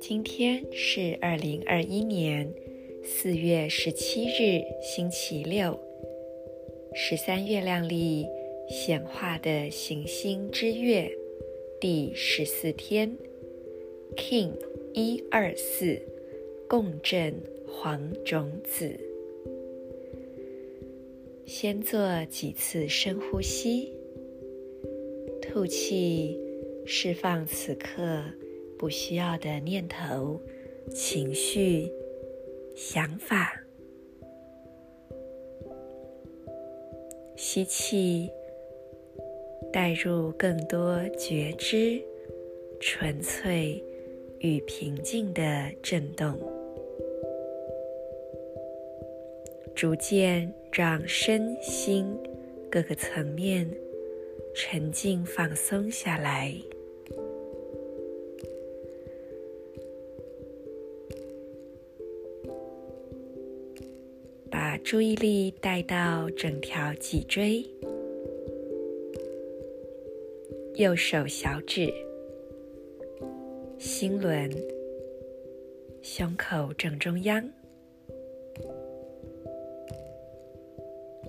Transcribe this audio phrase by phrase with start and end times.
[0.00, 2.54] 今天是二零二一年
[3.04, 5.78] 四月十七日，星期六，
[6.94, 8.26] 十三月亮历
[8.68, 11.10] 显化的行星之月
[11.80, 13.16] 第十四天
[14.16, 14.52] ，King
[14.94, 16.00] 一二四
[16.68, 17.34] 共振
[17.66, 19.09] 黄种子。
[21.52, 23.92] 先做几次深呼吸，
[25.42, 26.38] 吐气，
[26.86, 28.22] 释放此刻。
[28.78, 30.40] 不需要的念头、
[30.94, 31.90] 情绪、
[32.76, 33.60] 想法，
[37.34, 38.30] 吸气，
[39.72, 42.00] 带入更多觉知、
[42.80, 43.82] 纯粹
[44.38, 45.42] 与平静的
[45.82, 46.38] 震动，
[49.80, 52.14] 逐渐让身心
[52.70, 53.66] 各个层面
[54.54, 56.54] 沉静放松下来。
[64.50, 67.64] 把注意力带到整条脊椎、
[70.74, 71.90] 右手小指、
[73.78, 74.50] 心轮、
[76.02, 77.42] 胸口正中央，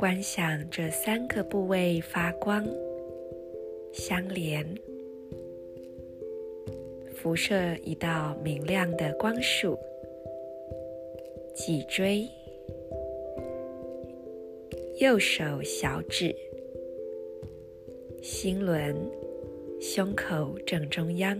[0.01, 2.67] 观想这三个部位发光、
[3.93, 4.65] 相连，
[7.13, 9.77] 辐射一道明亮的光束，
[11.53, 12.27] 脊椎。
[14.99, 16.35] 右手小指、
[18.23, 18.95] 心轮、
[19.79, 21.39] 胸口正中央，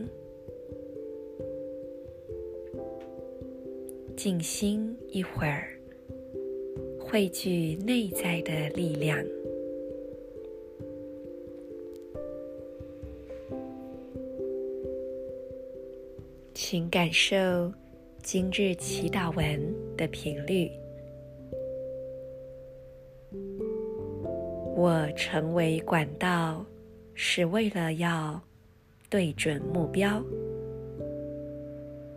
[4.16, 5.81] 静心一会儿，
[7.12, 9.22] 汇聚内在的力量，
[16.54, 17.70] 请感受
[18.24, 20.72] 今日祈祷文的频率。
[24.78, 26.66] 我成为管道，
[27.14, 28.42] 是为了要
[29.10, 30.24] 对准目标，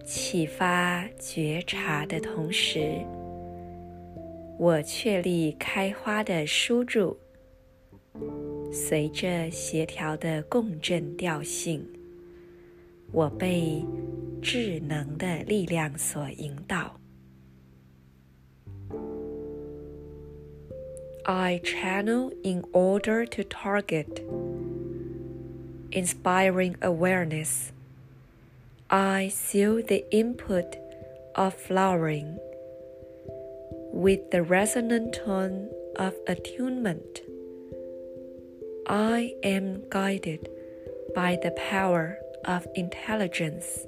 [0.05, 3.01] 启发觉察的同时，
[4.58, 7.18] 我确立开花的输入，
[8.72, 11.88] 随着协调的共振调性，
[13.12, 13.86] 我被
[14.42, 17.00] 智能的力量所引导。
[21.24, 24.24] I channel in order to target
[25.92, 27.70] inspiring awareness.
[28.88, 30.78] I seal the input
[31.36, 32.40] of flowering
[33.94, 37.22] with the resonant tone of attunement.
[38.86, 40.50] I am guided
[41.14, 43.86] by the power of intelligence.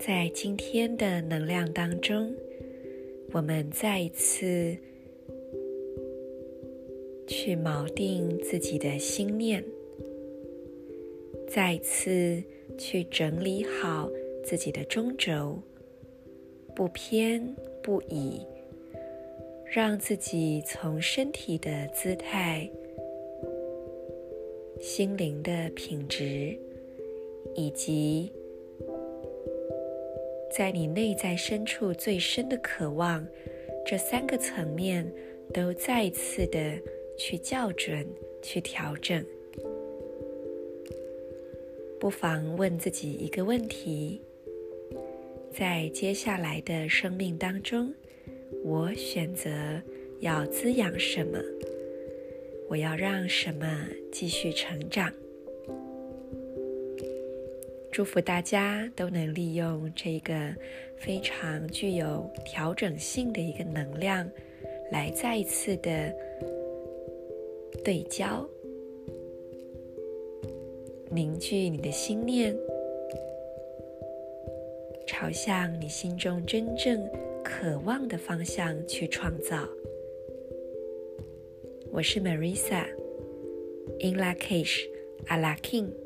[0.00, 2.34] 在今天的能量当中，
[3.32, 4.76] 我们再一次
[7.27, 9.63] 去锚定自己的心念，
[11.47, 12.43] 再次
[12.77, 14.09] 去整理好
[14.43, 15.59] 自己的中轴，
[16.75, 18.41] 不偏不倚，
[19.65, 22.69] 让自己从身体的姿态、
[24.79, 26.57] 心灵的品质
[27.55, 28.31] 以及
[30.51, 33.25] 在你内在深处最深的渴望，
[33.85, 35.11] 这三个层面
[35.53, 36.77] 都再次的
[37.25, 38.05] 去校准、
[38.41, 39.25] 去调整。
[41.97, 44.21] 不妨问自己一个问题：
[45.49, 47.93] 在接下来的生命当中，
[48.65, 49.49] 我选择
[50.19, 51.39] 要滋养什么？
[52.67, 55.09] 我要让什么继续成长？
[57.89, 60.53] 祝福大家都能利用这个
[60.97, 64.29] 非常具有调整性的一个能量，
[64.91, 66.13] 来再一次的
[67.81, 68.45] 对焦，
[71.09, 72.55] 凝聚你的心念，
[75.07, 77.09] 朝向你心中真正
[77.43, 79.67] 渴望的方向去创造。
[81.91, 84.89] 我是 Marisa，In LA KESHA
[85.27, 86.02] LA KING。